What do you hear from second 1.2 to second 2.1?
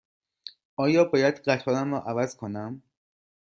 قطارم را